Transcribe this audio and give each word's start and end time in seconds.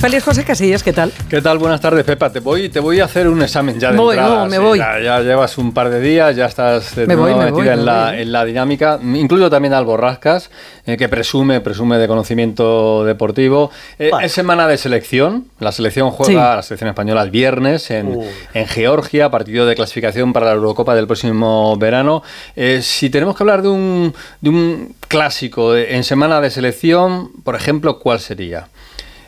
Feliz 0.00 0.24
José 0.24 0.44
Casillas, 0.44 0.82
¿qué 0.82 0.94
tal? 0.94 1.12
¿Qué 1.28 1.42
tal? 1.42 1.58
Buenas 1.58 1.78
tardes, 1.82 2.04
Pepa. 2.04 2.32
Te 2.32 2.40
voy, 2.40 2.70
te 2.70 2.80
voy 2.80 3.00
a 3.00 3.04
hacer 3.04 3.28
un 3.28 3.42
examen 3.42 3.78
ya 3.78 3.90
de 3.92 3.98
Voy, 3.98 4.16
entrada. 4.16 4.36
no, 4.36 4.46
me 4.46 4.56
Sí, 4.56 4.62
voy. 4.62 4.78
Ya, 4.78 4.98
ya 4.98 5.20
llevas 5.20 5.58
un 5.58 5.74
par 5.74 5.90
de 5.90 6.00
días, 6.00 6.34
ya 6.34 6.46
estás 6.46 6.94
de 6.96 7.06
Me 7.06 7.14
voy, 7.16 7.34
metida 7.34 7.74
en, 7.74 7.80
me 7.80 7.84
la, 7.84 8.06
voy. 8.12 8.20
en 8.22 8.32
la 8.32 8.44
dinámica. 8.46 8.98
Incluyo 9.02 9.50
también 9.50 9.74
al 9.74 9.84
Borrascas, 9.84 10.50
eh, 10.86 10.96
que 10.96 11.10
presume, 11.10 11.60
presume 11.60 11.98
de 11.98 12.08
conocimiento 12.08 13.04
deportivo. 13.04 13.70
Eh, 13.98 14.08
Vale. 14.10 14.24
Es 14.26 14.32
semana 14.32 14.66
de 14.66 14.78
selección. 14.78 15.48
La 15.58 15.70
selección 15.70 16.10
juega, 16.12 16.30
Sí. 16.30 16.56
la 16.56 16.62
selección 16.62 16.88
española, 16.88 17.20
el 17.22 17.30
viernes 17.30 17.90
en, 17.90 18.20
Georgia, 18.68 19.30
partido 19.30 19.66
de 19.66 19.74
clasificación 19.74 20.32
para 20.32 20.46
la 20.46 20.52
Eurocopa 20.52 20.94
del 20.94 21.06
próximo 21.06 21.76
verano. 21.76 22.22
Eh, 22.56 22.80
si 22.80 23.10
tenemos 23.10 23.36
que 23.36 23.42
hablar 23.42 23.60
de 23.60 23.68
un, 23.68 24.14
de 24.40 24.48
un 24.48 24.94
clásico 25.08 25.74
de- 25.74 25.94
en 25.94 26.04
semana 26.04 26.40
de 26.40 26.50
selección, 26.50 27.28
por 27.44 27.54
ejemplo, 27.54 27.98
¿cuál 27.98 28.18
sería? 28.18 28.68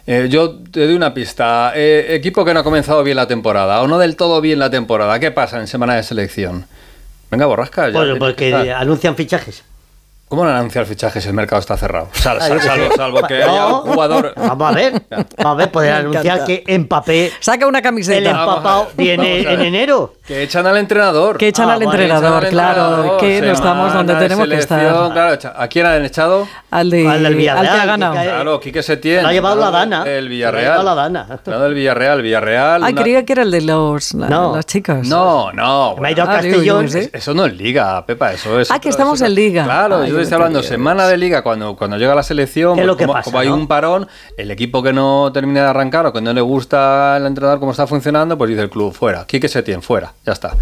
Eh, 0.07 0.27
yo 0.29 0.59
te 0.71 0.87
doy 0.87 0.95
una 0.95 1.15
pista. 1.15 1.73
Eh, 1.75 2.15
equipo 2.15 2.45
que 2.45 2.55
no 2.55 2.61
ha 2.61 2.65
comenzado 2.65 3.03
bien 3.05 3.17
la 3.17 3.27
temporada 3.27 3.83
o 3.83 3.89
no 3.89 3.99
del 3.99 4.17
todo 4.17 4.41
bien 4.41 4.59
la 4.59 4.71
temporada. 4.71 5.19
¿Qué 5.19 5.31
pasa 5.31 5.61
en 5.61 5.67
semana 5.67 5.95
de 5.95 6.03
selección? 6.03 6.67
Venga, 7.31 7.47
borrasca. 7.47 7.89
ya 7.89 7.99
Bueno, 7.99 8.17
porque 8.19 8.73
anuncian 8.73 9.17
fichajes. 9.17 9.65
¿Cómo 10.33 10.47
no 10.47 10.51
anunciar 10.51 10.87
fichajes 10.87 11.23
si 11.23 11.29
el 11.29 11.35
mercado 11.35 11.61
está 11.61 11.77
cerrado? 11.77 12.09
Sal- 12.13 12.39
Ah, 12.41 12.49
sal- 12.49 12.59
qué 12.59 12.65
salvo, 12.67 12.89
salvo 12.97 13.23
que 13.29 13.35
haya 13.43 13.67
un 13.67 13.81
jugador. 13.83 14.33
Vamos 14.35 14.71
a 14.71 14.75
ver. 14.75 15.03
Vamos 15.11 15.29
a 15.45 15.55
ver, 15.57 15.71
poder 15.71 15.93
anunciar 15.93 16.47
que 16.47 16.65
Mbappé, 16.79 17.33
Saca 17.39 17.67
una 17.67 17.81
el 17.81 17.85
camiseta. 17.85 18.31
A 18.31 18.41
empapado, 18.45 18.89
viene 18.97 19.47
a 19.47 19.53
en 19.53 19.61
enero. 19.61 20.15
Que 20.27 20.43
echan 20.43 20.67
al 20.67 20.79
entrenador. 20.79 21.37
Que 21.37 21.49
echan 21.49 21.69
Ah, 21.69 21.75
al 21.75 21.81
vale, 21.81 21.85
entrenador, 21.85 22.29
Echan 22.29 22.45
al 22.45 22.51
claro, 22.51 22.85
entrenador, 22.87 23.21
que 23.21 23.43
no 23.43 23.53
estamos 23.53 23.93
donde 23.93 24.15
de 24.15 24.21
tenemos 24.21 24.49
que 24.49 24.55
estar. 24.57 25.13
Claro, 25.13 25.39
¿A 25.55 25.69
quién 25.69 25.85
han 25.85 26.03
echado? 26.07 26.49
Al, 26.71 26.89
de, 26.89 27.07
Al 27.07 27.23
del 27.25 27.35
Villarreal, 27.35 27.67
al 27.67 27.73
que 27.75 27.79
ha 27.79 27.81
que 27.83 27.87
ganado. 27.89 28.15
Claro, 28.15 28.61
Quique 28.61 28.83
Setién. 28.83 29.23
Lo 29.25 29.29
ha 29.29 29.33
llevado 29.35 29.57
la 29.61 29.71
Dana. 29.71 30.05
del 30.05 30.25
Lo 30.25 30.29
ha 30.29 30.31
Villarreal. 30.31 30.65
llevado 30.65 30.83
la 30.85 30.95
Dana. 30.95 31.27
Entrenador 31.31 31.67
del 31.67 31.75
Villarreal, 31.75 32.23
Villarreal. 32.23 32.85
Ah, 32.85 32.89
una- 32.91 33.03
creía 33.03 33.23
que 33.27 33.33
era 33.35 33.43
el 33.43 33.51
de 33.51 33.61
los, 33.61 34.15
la- 34.15 34.29
No. 34.31 34.57
las 34.57 34.65
chicas. 34.65 35.07
No, 35.07 35.53
no. 35.53 35.97
Me 35.97 36.09
ha 36.09 36.13
ido 36.13 36.23
a 36.23 36.25
Ah, 36.25 36.37
Castellón. 36.37 36.87
Eso 37.13 37.35
no 37.35 37.45
es 37.45 37.53
liga, 37.55 38.07
Pepa, 38.07 38.33
eso 38.33 38.59
es. 38.59 38.71
Ah, 38.71 38.79
que 38.79 38.89
estamos 38.89 39.21
en 39.21 39.35
liga. 39.35 39.65
Claro, 39.65 40.03
Ay, 40.23 40.27
yo 40.27 40.29
te 40.29 40.35
estoy 40.35 40.37
por 40.37 40.47
hablando 40.47 40.63
semana 40.63 41.07
de 41.09 41.17
liga 41.17 41.43
cuando, 41.43 41.77
cuando 41.77 41.97
llega 41.99 42.15
la 42.15 42.23
selección, 42.23 42.75
¿Qué 42.75 42.81
es 42.83 42.87
pues 42.87 42.87
lo 42.87 42.97
que 42.97 43.05
como, 43.05 43.13
pasa, 43.15 43.25
como 43.25 43.39
hay 43.39 43.49
no? 43.49 43.55
un 43.55 43.67
parón, 43.69 44.09
el 44.37 44.51
equipo 44.51 44.83
que 44.83 44.93
no 44.93 45.31
termina 45.33 45.63
de 45.63 45.69
arrancar 45.69 46.07
o 46.07 46.13
que 46.13 46.21
no 46.21 46.33
le 46.33 46.41
gusta 46.41 47.17
el 47.17 47.27
entrenador 47.27 47.59
cómo 47.61 47.73
está 47.73 47.87
funcionando, 47.87 48.37
pues 48.39 48.51
dice 48.51 48.63
el 48.63 48.71
club, 48.71 48.93
fuera. 48.93 49.25
Quique 49.27 49.49
Setién, 49.49 49.83
fuera, 49.83 50.13
ya 50.25 50.33
está. 50.33 50.57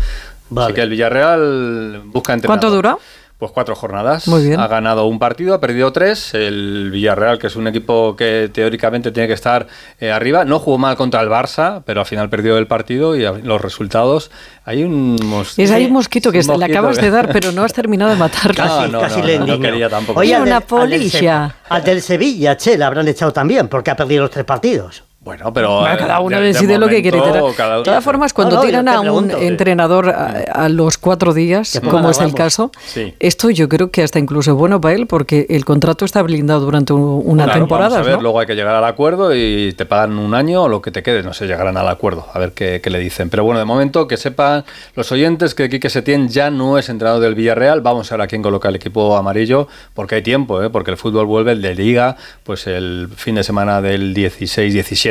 Vale. 0.48 0.66
Así 0.66 0.74
que 0.74 0.82
el 0.82 0.90
Villarreal 0.90 2.02
busca 2.06 2.32
entrenador. 2.32 2.60
¿Cuánto 2.60 2.74
dura? 2.74 2.96
Pues 3.40 3.52
cuatro 3.52 3.74
jornadas. 3.74 4.28
Muy 4.28 4.44
bien. 4.46 4.60
Ha 4.60 4.68
ganado 4.68 5.06
un 5.06 5.18
partido, 5.18 5.54
ha 5.54 5.60
perdido 5.60 5.90
tres. 5.92 6.34
El 6.34 6.90
Villarreal, 6.92 7.38
que 7.38 7.46
es 7.46 7.56
un 7.56 7.66
equipo 7.66 8.14
que 8.14 8.50
teóricamente 8.52 9.12
tiene 9.12 9.26
que 9.28 9.32
estar 9.32 9.66
eh, 9.98 10.12
arriba, 10.12 10.44
no 10.44 10.58
jugó 10.58 10.76
mal 10.76 10.94
contra 10.94 11.22
el 11.22 11.30
Barça, 11.30 11.82
pero 11.86 12.00
al 12.00 12.06
final 12.06 12.28
perdió 12.28 12.58
el 12.58 12.66
partido 12.66 13.16
y 13.16 13.22
los 13.22 13.60
resultados. 13.60 14.30
Hay 14.66 14.84
un 14.84 15.16
mosquito. 15.24 15.62
Es 15.62 15.70
ahí 15.70 15.86
un 15.86 15.92
mosquito 15.94 16.30
que 16.30 16.40
Un 16.40 16.46
le 16.48 16.52
mosquito 16.52 16.78
acabas 16.78 16.98
que- 16.98 17.06
de 17.06 17.10
dar, 17.16 17.32
pero 17.32 17.50
no 17.52 17.64
has 17.64 17.72
terminado 17.72 18.10
de 18.10 18.18
matarlo. 18.18 18.54
Casi. 18.62 18.90
No, 18.92 19.00
casi 19.00 19.20
no, 19.20 19.26
le 19.26 19.38
no, 19.38 19.58
quería 19.58 19.88
tampoco. 19.88 20.20
Oye, 20.20 20.34
al 20.34 20.42
Una 20.42 20.60
del- 20.60 20.78
al 20.78 20.90
del 20.90 21.00
Se- 21.10 21.16
polilla. 21.18 21.54
Al 21.70 21.82
del 21.82 22.02
Sevilla, 22.02 22.56
che, 22.58 22.76
le 22.76 22.84
habrán 22.84 23.08
echado 23.08 23.32
también, 23.32 23.68
porque 23.68 23.90
ha 23.90 23.96
perdido 23.96 24.22
los 24.24 24.30
tres 24.30 24.44
partidos. 24.44 25.02
Bueno, 25.22 25.52
pero. 25.52 25.80
Bueno, 25.80 25.94
eh, 25.94 25.98
cada 25.98 26.20
uno 26.20 26.34
de- 26.36 26.42
de 26.42 26.48
decide 26.54 26.78
lo 26.78 26.88
que 26.88 27.02
quiere 27.02 27.18
momento, 27.18 27.38
tener. 27.40 27.54
cada 27.54 27.76
De 27.76 27.82
todas 27.82 28.02
formas, 28.02 28.32
cuando 28.32 28.56
No, 28.56 28.62
tiran 28.62 28.88
a 28.88 29.02
un 29.02 29.28
que- 29.28 29.46
entrenador 29.48 30.08
a, 30.08 30.44
a 30.50 30.68
los 30.70 30.96
cuatro 30.96 31.34
días, 31.34 31.78
como 31.90 32.08
es 32.08 32.20
el 32.20 32.32
caso, 32.32 32.72
Sí. 32.86 33.14
esto 33.20 33.50
yo 33.50 33.68
creo 33.68 33.90
que 33.90 34.02
hasta 34.02 34.18
incluso 34.18 34.54
bueno 34.56 34.80
para 34.80 34.94
él, 34.94 35.06
porque 35.06 35.46
el 35.50 35.66
contrato 35.66 36.06
está 36.06 36.22
blindado 36.22 36.60
durante 36.60 36.94
una 36.94 37.44
Claro, 37.44 37.60
temporada. 37.60 37.88
Vamos 37.90 38.06
a 38.06 38.08
ver, 38.08 38.16
¿no? 38.16 38.22
luego 38.22 38.40
hay 38.40 38.46
que 38.46 38.54
llegar 38.54 38.74
al 38.74 38.84
acuerdo 38.84 39.34
y 39.36 39.74
te 39.74 39.84
pagan 39.84 40.18
un 40.18 40.34
año 40.34 40.62
o 40.62 40.68
lo 40.68 40.80
que 40.80 40.90
te 40.90 41.02
quede, 41.02 41.22
no 41.22 41.34
sé, 41.34 41.46
llegarán 41.46 41.76
al 41.76 41.88
acuerdo, 41.88 42.26
a 42.32 42.38
ver 42.38 42.52
qué, 42.52 42.80
qué 42.82 42.88
le 42.88 42.98
dicen. 42.98 43.28
Pero 43.28 43.44
bueno, 43.44 43.58
de 43.58 43.66
momento 43.66 44.08
que 44.08 44.16
sepan 44.16 44.64
los 44.94 45.12
oyentes 45.12 45.54
que 45.54 45.68
Quique 45.68 45.90
Setién 45.90 46.28
ya 46.28 46.50
no 46.50 46.78
es 46.78 46.88
entrenador 46.88 47.20
del 47.20 47.34
Villarreal. 47.34 47.82
Vamos 47.82 48.10
a 48.10 48.16
ver 48.16 48.22
a 48.22 48.26
quién 48.26 48.40
coloca 48.40 48.70
el 48.70 48.76
equipo 48.76 49.14
amarillo, 49.18 49.68
porque 49.92 50.14
hay 50.14 50.22
tiempo, 50.22 50.62
¿eh? 50.62 50.70
porque 50.70 50.90
el 50.92 50.96
fútbol 50.96 51.26
vuelve 51.26 51.52
el 51.52 51.60
de 51.60 51.74
Liga, 51.74 52.16
pues 52.42 52.66
el 52.66 53.10
fin 53.14 53.34
de 53.34 53.44
semana 53.44 53.82
del 53.82 54.14
16-17. 54.14 55.09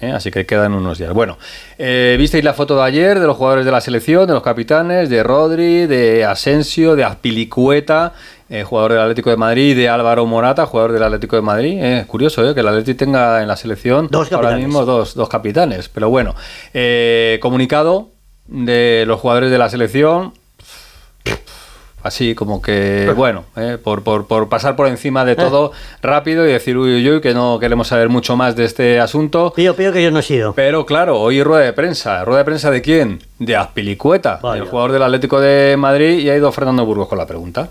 ¿Eh? 0.00 0.10
Así 0.12 0.30
que 0.30 0.46
quedan 0.46 0.74
unos 0.74 0.98
días. 0.98 1.12
Bueno, 1.12 1.38
eh, 1.78 2.16
visteis 2.18 2.44
la 2.44 2.54
foto 2.54 2.76
de 2.76 2.82
ayer 2.82 3.20
de 3.20 3.26
los 3.26 3.36
jugadores 3.36 3.64
de 3.64 3.72
la 3.72 3.80
selección, 3.80 4.26
de 4.26 4.34
los 4.34 4.42
capitanes, 4.42 5.08
de 5.08 5.22
Rodri, 5.22 5.86
de 5.86 6.24
Asensio, 6.24 6.96
de 6.96 7.04
Azpilicueta, 7.04 8.12
eh, 8.48 8.62
jugador 8.62 8.92
del 8.92 9.00
Atlético 9.00 9.30
de 9.30 9.36
Madrid, 9.36 9.70
y 9.70 9.74
de 9.74 9.88
Álvaro 9.88 10.26
Morata, 10.26 10.66
jugador 10.66 10.92
del 10.92 11.02
Atlético 11.02 11.36
de 11.36 11.42
Madrid. 11.42 11.78
Eh, 11.80 12.04
curioso 12.06 12.54
que 12.54 12.60
el 12.60 12.68
Atlético 12.68 12.98
tenga 12.98 13.42
en 13.42 13.48
la 13.48 13.56
selección 13.56 14.08
Dos 14.10 14.32
ahora 14.32 14.56
mismo 14.56 14.84
dos, 14.84 15.14
dos 15.14 15.28
capitanes. 15.28 15.88
Pero 15.88 16.10
bueno, 16.10 16.34
comunicado 17.40 18.10
de 18.46 19.04
los 19.06 19.20
jugadores 19.20 19.50
de 19.50 19.58
la 19.58 19.68
selección. 19.68 20.32
Así 22.02 22.34
como 22.34 22.62
que, 22.62 23.12
bueno, 23.14 23.44
eh, 23.56 23.76
por, 23.82 24.02
por, 24.02 24.26
por 24.26 24.48
pasar 24.48 24.74
por 24.74 24.86
encima 24.86 25.24
de 25.24 25.36
todo 25.36 25.72
rápido 26.02 26.48
y 26.48 26.52
decir, 26.52 26.78
uy, 26.78 26.94
uy, 26.94 27.10
uy, 27.10 27.20
que 27.20 27.34
no 27.34 27.58
queremos 27.58 27.88
saber 27.88 28.08
mucho 28.08 28.36
más 28.36 28.56
de 28.56 28.64
este 28.64 28.98
asunto. 28.98 29.52
Pío, 29.54 29.76
pío 29.76 29.92
que 29.92 30.02
yo 30.02 30.10
no 30.10 30.20
he 30.20 30.22
sido. 30.22 30.54
Pero 30.54 30.86
claro, 30.86 31.20
hoy 31.20 31.42
rueda 31.42 31.64
de 31.64 31.72
prensa. 31.74 32.24
¿Rueda 32.24 32.38
de 32.38 32.44
prensa 32.46 32.70
de 32.70 32.80
quién? 32.80 33.20
De 33.38 33.54
Azpilicueta, 33.54 34.40
Vaya. 34.42 34.62
el 34.62 34.68
jugador 34.68 34.92
del 34.92 35.02
Atlético 35.02 35.40
de 35.40 35.76
Madrid, 35.76 36.20
y 36.20 36.30
ha 36.30 36.36
ido 36.36 36.50
Fernando 36.52 36.86
Burgos 36.86 37.08
con 37.08 37.18
la 37.18 37.26
pregunta. 37.26 37.68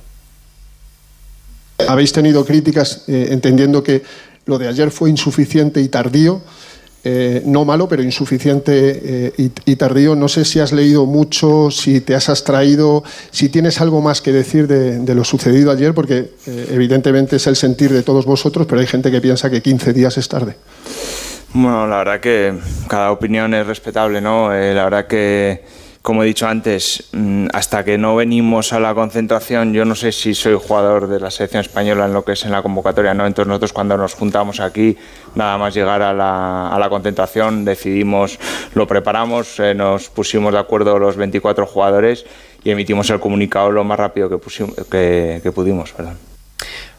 Habéis 1.87 2.11
tenido 2.11 2.45
críticas 2.45 3.05
eh, 3.07 3.29
entendiendo 3.31 3.81
que 3.81 4.03
lo 4.45 4.57
de 4.57 4.67
ayer 4.67 4.91
fue 4.91 5.09
insuficiente 5.09 5.81
y 5.81 5.87
tardío. 5.87 6.41
Eh, 7.01 7.43
no 7.45 7.63
malo, 7.63 7.87
pero 7.87 8.03
insuficiente 8.03 9.29
eh, 9.37 9.49
y, 9.65 9.75
tardío. 9.77 10.15
No 10.15 10.27
sé 10.27 10.43
si 10.43 10.59
has 10.59 10.73
leído 10.73 11.05
mucho, 11.05 11.71
si 11.71 12.01
te 12.01 12.13
has 12.13 12.27
abstraído, 12.27 13.03
si 13.31 13.47
tienes 13.47 13.79
algo 13.79 14.01
más 14.01 14.21
que 14.21 14.33
decir 14.33 14.67
de, 14.67 15.15
lo 15.15 15.23
sucedido 15.23 15.71
ayer, 15.71 15.93
porque 15.93 16.31
eh, 16.45 16.67
evidentemente 16.71 17.37
es 17.37 17.47
el 17.47 17.55
sentir 17.55 17.93
de 17.93 18.03
todos 18.03 18.25
vosotros, 18.25 18.67
pero 18.67 18.81
hay 18.81 18.87
gente 18.87 19.11
que 19.11 19.21
piensa 19.21 19.49
que 19.49 19.61
15 19.61 19.93
días 19.93 20.17
es 20.17 20.27
tarde. 20.27 20.55
Bueno, 21.53 21.87
la 21.87 21.97
verdad 21.99 22.19
que 22.19 22.53
cada 22.87 23.11
opinión 23.11 23.53
es 23.53 23.65
respetable, 23.65 24.19
¿no? 24.19 24.49
La 24.49 24.83
verdad 24.83 25.07
que, 25.07 25.63
como 26.01 26.23
he 26.23 26.25
dicho 26.25 26.47
antes, 26.47 27.09
mm, 27.11 27.47
hasta 27.53 27.83
que 27.83 27.97
no 27.97 28.15
venimos 28.15 28.71
a 28.73 28.79
la 28.79 28.95
concentración, 28.95 29.73
yo 29.73 29.83
no 29.85 29.95
sé 29.95 30.11
si 30.11 30.33
soy 30.33 30.53
jugador 30.55 31.07
de 31.07 31.19
la 31.19 31.29
selección 31.29 31.61
española 31.61 32.05
en 32.05 32.13
lo 32.13 32.23
que 32.23 32.31
es 32.31 32.45
en 32.45 32.51
la 32.51 32.61
convocatoria, 32.61 33.13
¿no? 33.13 33.25
Entonces 33.27 33.47
nosotros 33.47 33.73
cuando 33.73 33.97
nos 33.97 34.13
juntamos 34.13 34.59
aquí, 34.61 34.97
nada 35.35 35.57
más 35.57 35.73
llegar 35.73 36.01
a 36.01 36.13
la, 36.13 36.69
a 36.69 36.79
la 36.79 36.89
concentración, 36.89 37.65
decidimos, 37.65 38.39
lo 38.75 38.87
preparamos, 38.87 39.59
eh, 39.59 39.73
nos 39.75 40.09
pusimos 40.09 40.53
de 40.53 40.59
acuerdo 40.59 40.97
los 40.99 41.17
24 41.17 41.65
jugadores 41.65 42.25
y 42.63 42.71
emitimos 42.71 43.09
el 43.09 43.19
comunicado 43.19 43.69
lo 43.71 43.83
más 43.83 43.99
rápido 43.99 44.29
que, 44.29 44.37
pusim- 44.37 44.73
que, 44.89 45.41
que 45.43 45.51
pudimos, 45.51 45.91
perdón. 45.91 46.17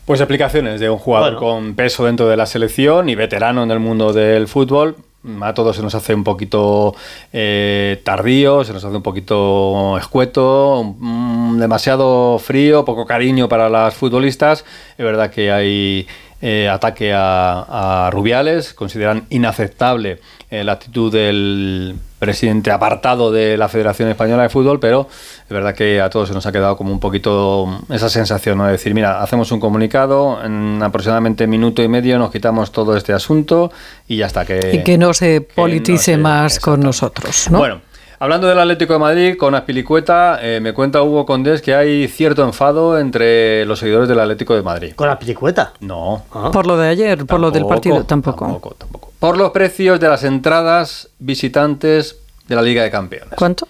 Pues 0.05 0.21
explicaciones 0.21 0.81
de 0.81 0.91
un 0.91 0.99
jugador 0.99 1.35
Bueno. 1.37 1.39
con 1.47 1.75
peso 1.75 2.05
dentro 2.05 2.29
de 2.29 2.37
la 2.37 2.45
selección 2.47 3.09
y 3.09 3.15
veterano 3.15 3.63
en 3.63 3.71
el 3.71 3.79
mundo 3.79 4.13
del 4.13 4.49
fútbol. 4.49 4.97
A 5.43 5.53
todos 5.53 5.77
se 5.77 5.83
nos 5.83 5.95
hace 5.95 6.15
un 6.15 6.25
poquito 6.25 6.95
eh, 7.31 8.01
tardío, 8.05 8.65
se 8.65 8.73
nos 8.73 8.83
hace 8.83 8.97
un 8.97 9.03
poquito 9.03 9.99
escueto, 9.99 10.95
mm, 10.99 11.59
demasiado 11.59 12.39
frío, 12.39 12.87
poco 12.87 13.05
cariño 13.05 13.47
para 13.47 13.69
las 13.69 13.95
futbolistas. 13.95 14.65
Es 14.97 15.05
verdad 15.05 15.31
que 15.31 15.53
hay 15.53 16.07
eh, 16.41 16.71
ataque 16.71 17.13
a, 17.13 18.07
a 18.07 18.11
Rubiales, 18.11 18.73
consideran 18.73 19.27
inaceptable 19.29 20.21
eh, 20.51 20.65
la 20.65 20.73
actitud 20.73 21.13
del 21.13 21.97
presidente 22.21 22.71
apartado 22.71 23.33
de 23.33 23.57
la 23.57 23.69
Federación 23.69 24.09
Española 24.11 24.45
de 24.45 24.49
Fútbol, 24.51 24.79
pero 24.79 25.09
es 25.43 25.49
verdad 25.49 25.75
que 25.75 26.01
a 26.01 26.09
todos 26.11 26.29
se 26.29 26.35
nos 26.35 26.47
ha 26.47 26.53
quedado 26.53 26.77
como 26.77 26.93
un 26.93 27.01
poquito 27.01 27.81
esa 27.91 28.09
sensación, 28.09 28.59
¿no? 28.59 28.67
De 28.67 28.73
decir, 28.73 28.95
mira, 28.95 29.21
hacemos 29.23 29.51
un 29.51 29.59
comunicado, 29.59 30.39
en 30.45 30.81
aproximadamente 30.83 31.47
minuto 31.49 31.83
y 31.83 31.89
medio 31.89 32.19
nos 32.19 32.31
quitamos 32.31 32.71
todo 32.71 32.97
este 32.97 33.13
asunto 33.13 33.73
y 34.07 34.19
ya 34.19 34.27
está. 34.27 34.45
Que, 34.45 34.61
y 34.75 34.85
que 34.85 34.97
no 34.99 35.13
se 35.15 35.47
que 35.47 35.55
politice 35.55 36.13
no 36.13 36.17
se- 36.19 36.23
más 36.23 36.61
con 36.61 36.81
nosotros. 36.81 37.49
¿no? 37.51 37.59
Bueno, 37.59 37.81
hablando 38.21 38.47
del 38.47 38.59
Atlético 38.59 38.93
de 38.93 38.99
Madrid, 38.99 39.37
con 39.37 39.55
Aspilicueta, 39.55 40.39
eh, 40.43 40.61
me 40.61 40.73
cuenta 40.73 41.03
Hugo 41.03 41.27
Condés 41.27 41.63
que 41.63 41.75
hay 41.75 42.07
cierto 42.07 42.45
enfado 42.45 42.99
entre 42.99 43.65
los 43.65 43.81
seguidores 43.81 44.09
del 44.09 44.21
Atlético 44.21 44.55
de 44.55 44.63
Madrid. 44.63 44.93
Con 44.95 45.09
la 45.09 45.19
pelicueta. 45.19 45.73
No. 45.81 46.23
Ah. 46.33 46.51
por 46.53 46.67
lo 46.67 46.77
de 46.77 46.89
ayer, 46.89 47.27
por 47.27 47.41
lo 47.41 47.51
del 47.51 47.67
partido, 47.67 48.05
tampoco. 48.05 48.45
Tampoco, 48.45 48.75
tampoco. 48.79 49.13
Por 49.19 49.37
los 49.37 49.51
precios 49.51 49.99
de 49.99 50.09
las 50.09 50.23
entradas 50.23 51.09
visitantes 51.19 52.21
de 52.47 52.55
la 52.55 52.63
Liga 52.63 52.83
de 52.83 52.91
Campeones. 52.91 53.35
¿Cuánto? 53.37 53.67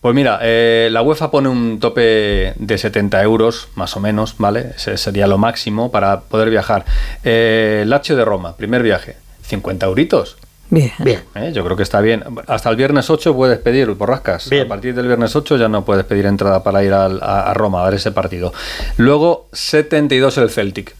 Pues 0.00 0.14
mira, 0.14 0.38
eh, 0.42 0.88
la 0.92 1.02
UEFA 1.02 1.30
pone 1.30 1.48
un 1.48 1.80
tope 1.80 2.54
de 2.56 2.78
70 2.78 3.22
euros, 3.22 3.68
más 3.74 3.96
o 3.96 4.00
menos, 4.00 4.36
¿vale? 4.38 4.72
Ese 4.76 4.96
sería 4.96 5.26
lo 5.26 5.38
máximo 5.38 5.90
para 5.90 6.20
poder 6.20 6.50
viajar. 6.50 6.84
Eh, 7.24 7.84
Lazio 7.86 8.16
de 8.16 8.24
Roma, 8.24 8.56
primer 8.56 8.82
viaje, 8.82 9.16
50 9.42 9.86
euritos. 9.86 10.36
Bien. 10.70 10.92
Bien. 10.98 11.22
¿eh? 11.34 11.50
Yo 11.54 11.64
creo 11.64 11.76
que 11.76 11.82
está 11.82 12.00
bien. 12.00 12.22
Hasta 12.46 12.68
el 12.70 12.76
viernes 12.76 13.08
8 13.08 13.34
puedes 13.34 13.58
pedir 13.58 13.88
borrascas. 13.92 14.50
Bien. 14.50 14.66
A 14.66 14.68
partir 14.68 14.94
del 14.94 15.06
viernes 15.06 15.34
8 15.34 15.56
ya 15.56 15.68
no 15.68 15.84
puedes 15.84 16.04
pedir 16.04 16.26
entrada 16.26 16.62
para 16.62 16.82
ir 16.84 16.92
al- 16.92 17.22
a, 17.22 17.50
a 17.50 17.54
Roma 17.54 17.82
a 17.82 17.84
ver 17.86 17.94
ese 17.94 18.12
partido. 18.12 18.52
Luego, 18.98 19.48
72 19.52 20.36
el 20.38 20.50
Celtic. 20.50 20.94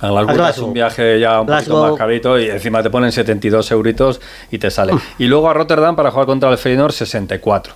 A 0.00 0.08
Glasgow, 0.08 0.42
A 0.44 0.50
es 0.50 0.58
un 0.58 0.72
viaje 0.74 1.18
ya 1.18 1.40
un 1.40 1.46
poquito 1.46 1.70
Glasgow. 1.70 1.90
más 1.90 1.98
carito 1.98 2.38
y 2.38 2.50
encima 2.50 2.82
te 2.82 2.90
ponen 2.90 3.12
72 3.12 3.70
euritos 3.70 4.20
y 4.50 4.58
te 4.58 4.70
sale. 4.70 4.92
Y 5.18 5.26
luego 5.26 5.48
a 5.48 5.54
Rotterdam 5.54 5.96
para 5.96 6.10
jugar 6.10 6.26
contra 6.26 6.50
el 6.50 6.58
Feyenoord 6.58 6.92
64. 6.92 7.72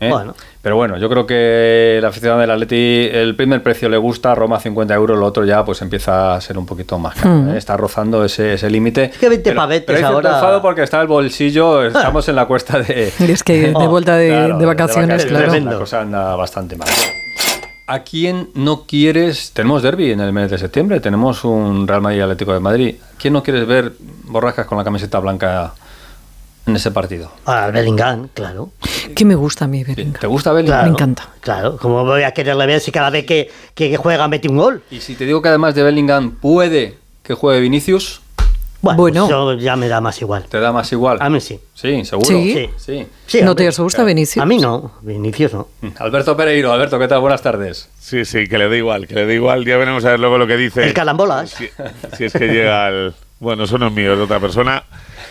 ¿Eh? 0.00 0.08
Bueno. 0.10 0.34
Pero 0.62 0.76
bueno, 0.76 0.98
yo 0.98 1.08
creo 1.08 1.26
que 1.26 1.98
el 1.98 2.04
aficionado 2.04 2.40
del 2.40 2.50
Atleti, 2.50 3.08
el 3.12 3.34
primer 3.36 3.62
precio 3.62 3.88
le 3.88 3.96
gusta, 3.96 4.34
Roma 4.34 4.58
50 4.60 4.92
euros, 4.94 5.18
lo 5.18 5.26
otro 5.26 5.44
ya 5.44 5.64
pues 5.64 5.80
empieza 5.82 6.34
a 6.34 6.40
ser 6.40 6.58
un 6.58 6.66
poquito 6.66 6.98
más 6.98 7.14
caro. 7.14 7.52
¿eh? 7.52 7.56
Está 7.58 7.76
rozando 7.76 8.24
ese, 8.24 8.54
ese 8.54 8.68
límite. 8.68 9.10
que 9.18 9.28
20 9.28 9.50
Pero- 9.50 9.56
pavetes 9.60 9.96
pero 9.96 10.08
ahora- 10.08 10.60
porque 10.62 10.82
está 10.82 11.00
el 11.00 11.06
bolsillo, 11.06 11.84
estamos 11.84 12.28
en 12.28 12.36
la 12.36 12.46
cuesta 12.46 12.78
de... 12.80 13.12
Y 13.20 13.24
es 13.30 13.42
que 13.42 13.68
de 13.68 13.72
Oh, 13.74 13.88
vuelta 13.88 14.16
de, 14.16 14.28
Claro, 14.28 14.58
de 14.58 14.66
vacaciones, 14.66 15.24
claro. 15.26 15.44
Tremendo. 15.46 15.70
La 15.72 15.78
cosa 15.78 16.00
anda 16.02 16.34
bastante 16.36 16.76
mal. 16.76 16.88
¿A 17.86 18.00
quién 18.04 18.50
no 18.54 18.84
quieres? 18.86 19.50
Tenemos 19.52 19.82
derby 19.82 20.12
en 20.12 20.20
el 20.20 20.32
mes 20.32 20.48
de 20.50 20.58
septiembre, 20.58 21.00
tenemos 21.00 21.42
un 21.44 21.88
Real 21.88 22.00
Madrid 22.00 22.20
Atlético 22.20 22.52
de 22.52 22.60
Madrid. 22.60 22.94
¿Quién 23.18 23.32
no 23.32 23.42
quieres 23.42 23.66
ver 23.66 23.92
borrascas 24.24 24.66
con 24.66 24.78
la 24.78 24.84
camiseta 24.84 25.18
blanca 25.18 25.72
en 26.70 26.76
ese 26.76 26.90
partido? 26.90 27.30
Ah, 27.46 27.70
Bellingham, 27.72 28.28
claro. 28.34 28.70
Que 29.14 29.24
me 29.24 29.34
gusta 29.34 29.66
a 29.66 29.68
mí, 29.68 29.84
Bellingham. 29.84 30.20
¿Te 30.20 30.26
gusta 30.26 30.52
Bellingham? 30.52 30.78
claro. 30.78 30.90
Me 30.90 30.94
encanta. 30.96 31.28
Claro, 31.40 31.76
como 31.76 32.04
voy 32.04 32.22
a 32.22 32.32
quererle 32.32 32.66
ver 32.66 32.80
si 32.80 32.90
cada 32.92 33.10
vez 33.10 33.26
que, 33.26 33.50
que 33.74 33.96
juega 33.96 34.26
mete 34.28 34.48
un 34.48 34.56
gol? 34.56 34.82
Y 34.90 35.00
si 35.00 35.14
te 35.14 35.26
digo 35.26 35.42
que 35.42 35.48
además 35.48 35.74
de 35.74 35.82
Bellingham 35.82 36.32
puede 36.32 36.96
que 37.22 37.34
juegue 37.34 37.60
Vinicius, 37.60 38.20
Bueno, 38.82 38.96
Bueno. 38.98 39.26
pues 39.28 39.30
eso 39.36 39.54
ya 39.56 39.76
me 39.76 39.88
da 39.88 40.00
más 40.00 40.20
igual. 40.22 40.44
te 40.48 40.58
da 40.58 40.72
más 40.72 40.90
igual. 40.92 41.18
A 41.20 41.28
mí 41.28 41.38
sí. 41.40 41.60
Sí, 41.74 42.02
seguro. 42.04 42.26
Sí. 42.28 42.52
Sí. 42.54 42.70
Sí. 42.78 43.06
Sí, 43.26 43.42
¿No 43.42 43.54
te 43.54 43.68
asusta, 43.68 44.04
Vinicius? 44.04 44.42
A 44.42 44.46
mí 44.46 44.56
no, 44.58 44.92
Vinicius 45.02 45.52
no. 45.52 45.68
Alberto 45.98 46.34
Pereiro, 46.36 46.72
Alberto, 46.72 46.98
¿qué 46.98 47.06
tal? 47.06 47.20
Buenas 47.20 47.42
tardes. 47.42 47.88
Sí, 47.98 48.24
sí, 48.24 48.46
que 48.48 48.56
le 48.56 48.68
dé 48.70 48.78
igual, 48.78 49.06
que 49.06 49.14
le 49.14 49.26
dé 49.26 49.34
igual. 49.34 49.64
Ya 49.66 49.76
veremos 49.76 50.04
a 50.06 50.10
ver 50.12 50.20
luego 50.20 50.38
lo 50.38 50.46
que 50.46 50.56
dice. 50.56 50.82
El 50.86 50.94
calambolas. 50.94 51.50
Si, 51.50 51.68
si 52.16 52.24
es 52.24 52.32
que 52.32 52.46
llega 52.48 52.86
al. 52.86 53.14
Bueno, 53.38 53.64
eso 53.64 53.76
no 53.78 53.86
es 53.88 53.92
mío, 53.92 54.12
es 54.12 54.18
de 54.18 54.24
otra 54.24 54.40
persona. 54.40 54.82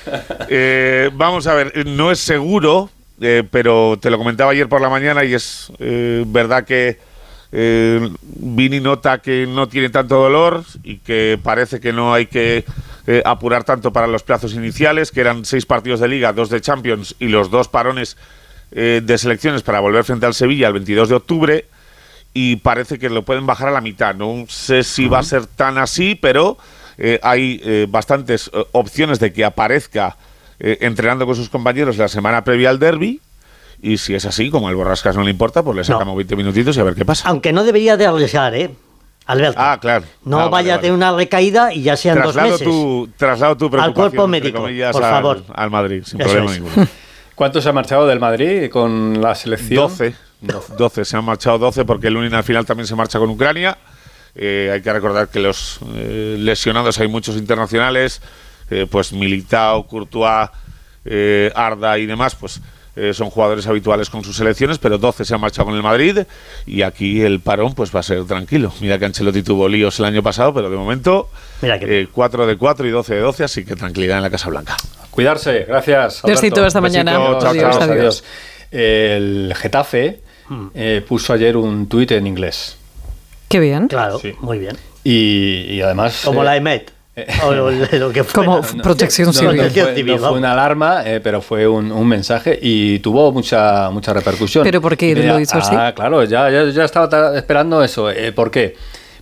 Eh, 0.51 1.11
vamos 1.13 1.45
a 1.45 1.53
ver, 1.53 1.85
no 1.85 2.11
es 2.11 2.19
seguro, 2.19 2.89
eh, 3.21 3.43
pero 3.51 3.99
te 4.01 4.09
lo 4.09 4.17
comentaba 4.17 4.51
ayer 4.51 4.67
por 4.67 4.81
la 4.81 4.89
mañana 4.89 5.23
y 5.23 5.35
es 5.35 5.71
eh, 5.77 6.23
verdad 6.25 6.65
que 6.65 6.97
Vini 7.51 8.79
nota 8.79 9.19
que 9.19 9.45
no 9.47 9.67
tiene 9.67 9.89
tanto 9.89 10.15
dolor 10.15 10.63
y 10.83 10.97
que 10.97 11.39
parece 11.41 11.79
que 11.79 11.93
no 11.93 12.13
hay 12.13 12.25
que 12.25 12.63
apurar 13.25 13.63
tanto 13.63 13.91
para 13.91 14.05
los 14.07 14.21
plazos 14.23 14.53
iniciales, 14.53 15.11
que 15.11 15.21
eran 15.21 15.45
seis 15.45 15.65
partidos 15.65 15.99
de 15.99 16.07
liga, 16.07 16.33
dos 16.33 16.49
de 16.49 16.61
Champions 16.61 17.15
y 17.19 17.27
los 17.27 17.49
dos 17.49 17.67
parones 17.67 18.17
de 18.71 19.17
selecciones 19.17 19.63
para 19.63 19.79
volver 19.79 20.03
frente 20.03 20.27
al 20.27 20.35
Sevilla 20.35 20.67
el 20.67 20.73
22 20.73 21.09
de 21.09 21.15
octubre 21.15 21.65
y 22.33 22.57
parece 22.57 22.99
que 22.99 23.09
lo 23.09 23.23
pueden 23.23 23.45
bajar 23.45 23.69
a 23.69 23.71
la 23.71 23.81
mitad. 23.81 24.15
No 24.15 24.45
sé 24.47 24.83
si 24.83 25.07
va 25.07 25.19
a 25.19 25.23
ser 25.23 25.45
tan 25.47 25.77
así, 25.77 26.15
pero 26.15 26.57
eh, 26.99 27.19
hay 27.23 27.59
eh, 27.63 27.87
bastantes 27.89 28.51
eh, 28.53 28.63
opciones 28.73 29.19
de 29.19 29.33
que 29.33 29.43
aparezca 29.45 30.17
eh, 30.59 30.77
entrenando 30.81 31.25
con 31.25 31.35
sus 31.35 31.49
compañeros 31.49 31.97
la 31.97 32.07
semana 32.07 32.43
previa 32.43 32.69
al 32.69 32.77
derby. 32.77 33.21
Y 33.81 33.97
si 33.97 34.13
es 34.13 34.25
así, 34.25 34.49
como 34.49 34.67
al 34.67 34.75
Borrascas 34.75 35.15
no 35.15 35.23
le 35.23 35.31
importa, 35.31 35.63
pues 35.63 35.77
le 35.77 35.83
sacamos 35.85 36.15
20 36.17 36.35
minutitos 36.35 36.75
y 36.75 36.79
a 36.81 36.83
ver 36.83 36.95
qué 36.95 37.05
pasa. 37.05 37.29
Aunque 37.29 37.53
no 37.53 37.63
debería 37.63 37.95
de 37.95 38.05
arriesgar, 38.05 38.53
¿eh? 38.53 38.69
Alberto. 39.25 39.59
Ah, 39.61 39.77
claro. 39.79 40.03
No 40.25 40.37
Ah, 40.39 40.43
vale, 40.43 40.51
vaya 40.51 40.73
a 40.73 40.75
vale. 40.77 40.81
tener 40.81 40.97
una 40.97 41.15
recaída 41.15 41.71
y 41.73 41.83
ya 41.83 41.95
sean 41.95 42.17
Traslado 42.17 42.49
dos 42.49 42.59
meses. 42.61 42.67
tu, 42.67 43.09
traslado 43.15 43.55
tu 43.55 43.69
preocupación, 43.69 43.93
cuerpo 43.93 44.25
entre 44.25 44.41
médico, 44.41 44.61
comillas, 44.63 44.91
por 44.91 45.03
al- 45.03 45.11
favor. 45.11 45.43
Al, 45.53 45.69
Madrid, 45.69 46.03
sin 46.03 46.19
Eso 46.19 46.29
problema 46.31 46.53
es. 46.55 46.61
ninguno. 46.61 46.87
¿Cuántos 47.35 47.63
se 47.63 47.69
ha 47.69 47.73
marchado 47.73 48.05
del 48.07 48.19
Madrid 48.19 48.69
con 48.69 49.21
la 49.21 49.33
selección? 49.35 49.77
12. 49.87 50.15
12, 50.77 51.05
se 51.05 51.15
han 51.15 51.23
marchado 51.23 51.57
12 51.59 51.85
porque 51.85 52.07
el 52.07 52.15
Lunin 52.15 52.33
al 52.33 52.43
final 52.43 52.65
también 52.65 52.87
se 52.87 52.95
marcha 52.95 53.17
con 53.19 53.29
Ucrania. 53.29 53.77
Eh, 54.35 54.69
hay 54.73 54.81
que 54.81 54.93
recordar 54.93 55.27
que 55.29 55.39
los 55.39 55.79
eh, 55.95 56.35
lesionados 56.39 56.99
hay 56.99 57.07
muchos 57.07 57.35
internacionales, 57.35 58.21
eh, 58.69 58.85
pues 58.89 59.11
Militao, 59.13 59.87
Courtois, 59.87 60.49
eh, 61.05 61.51
Arda 61.55 61.97
y 61.97 62.05
demás, 62.05 62.35
pues 62.35 62.61
eh, 62.95 63.13
son 63.13 63.29
jugadores 63.29 63.65
habituales 63.67 64.09
con 64.09 64.23
sus 64.23 64.35
selecciones, 64.35 64.77
pero 64.77 64.97
12 64.97 65.23
se 65.25 65.33
han 65.33 65.39
marchado 65.41 65.67
con 65.67 65.75
el 65.75 65.81
Madrid 65.83 66.19
y 66.65 66.81
aquí 66.81 67.21
el 67.21 67.39
parón 67.39 67.73
pues 67.73 67.93
va 67.95 68.01
a 68.01 68.03
ser 68.03 68.25
tranquilo. 68.25 68.73
Mira 68.81 68.99
que 68.99 69.05
Ancelotti 69.05 69.41
tuvo 69.43 69.67
líos 69.69 69.97
el 69.99 70.05
año 70.05 70.21
pasado, 70.21 70.53
pero 70.53 70.69
de 70.69 70.75
momento 70.77 71.29
Mira 71.61 71.79
que- 71.79 72.01
eh, 72.01 72.07
4 72.11 72.45
de 72.45 72.57
4 72.57 72.87
y 72.87 72.91
12 72.91 73.15
de 73.15 73.21
12, 73.21 73.43
así 73.45 73.63
que 73.65 73.75
tranquilidad 73.75 74.17
en 74.17 74.23
la 74.23 74.29
Casa 74.29 74.49
Blanca. 74.49 74.75
Cuidarse, 75.11 75.65
gracias. 75.67 76.21
Besito, 76.23 76.63
hasta 76.63 76.79
Besito, 76.79 77.03
mañana. 77.03 77.11
chao, 77.39 77.47
Adiós, 77.51 77.77
chao, 77.79 77.91
adiós. 77.91 78.23
El 78.71 79.53
Getafe 79.55 80.19
eh, 80.73 81.03
puso 81.07 81.33
ayer 81.33 81.55
un 81.57 81.87
tuit 81.87 82.11
en 82.11 82.27
inglés. 82.27 82.77
Qué 83.49 83.59
bien. 83.59 83.87
Claro, 83.87 84.19
Sí. 84.19 84.33
muy 84.41 84.59
bien. 84.59 84.77
Y, 85.03 85.65
y 85.75 85.81
además. 85.81 86.21
Como 86.23 86.41
eh, 86.41 86.45
la 86.45 86.55
EMET. 86.57 86.91
o 87.45 87.51
lo, 87.51 87.69
lo 87.71 88.11
que 88.13 88.23
fuera. 88.23 88.45
Como 88.49 88.61
protección 88.81 89.27
no, 89.27 89.33
civil. 89.33 89.57
no 89.57 89.69
fue, 89.69 90.03
no 90.19 90.33
una 90.33 90.53
alarma, 90.53 91.01
eh, 91.05 91.19
pero 91.21 91.41
fue 91.41 91.67
un, 91.67 91.91
un 91.91 92.07
mensaje 92.07 92.57
y 92.61 92.99
tuvo 92.99 93.31
mucha 93.33 93.89
mucha 93.89 94.13
repercusión. 94.13 94.63
¿Pero 94.63 94.79
por 94.81 94.95
qué 94.95 95.09
Y 95.09 95.15
lo 95.15 95.37
hizo 95.39 95.57
así? 95.57 95.75
Ah, 95.77 95.91
claro, 95.93 96.23
ya, 96.23 96.49
ya, 96.49 96.65
ya 96.69 96.85
estaba 96.85 97.09
ta- 97.09 97.37
esperando 97.37 97.83
eso. 97.83 98.09
Eh, 98.09 98.31
¿Por 98.31 98.49
qué? 98.51 98.75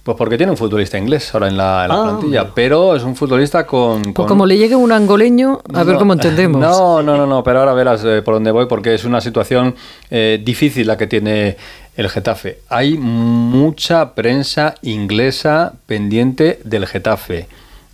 Pues 0.03 0.15
porque 0.15 0.38
tiene 0.38 0.51
un 0.51 0.57
futbolista 0.57 0.97
inglés 0.97 1.33
ahora 1.33 1.47
en 1.50 1.57
la, 1.57 1.83
en 1.83 1.89
la 1.89 1.95
Ah. 1.95 2.03
plantilla, 2.03 2.53
pero 2.53 2.95
es 2.95 3.03
un 3.03 3.13
futbolista 3.15 3.65
con... 3.68 4.01
Pues 4.03 4.13
con- 4.13 4.27
como 4.27 4.45
le 4.45 4.57
llegue 4.57 4.74
un 4.75 4.91
angoleño, 4.94 5.59
a 5.74 5.83
ver 5.83 5.97
cómo 5.97 6.13
entendemos. 6.13 6.62
No, 6.62 7.01
no, 7.01 7.18
no, 7.18 7.25
no, 7.27 7.44
pero 7.44 7.59
ahora 7.59 7.74
verás 7.74 8.03
eh, 8.06 8.21
por 8.21 8.35
dónde 8.35 8.51
voy, 8.51 8.68
porque 8.68 8.94
es 8.94 9.03
una 9.03 9.19
situación 9.19 9.75
eh, 10.09 10.39
difícil 10.41 10.88
la 10.88 10.95
que 10.95 11.07
tiene 11.07 11.57
el 11.97 12.09
Getafe. 12.09 12.59
Hay 12.69 12.95
mucha 12.97 14.13
prensa 14.13 14.75
inglesa 14.83 15.73
pendiente 15.88 16.59
del 16.63 16.85
Getafe. 16.85 17.47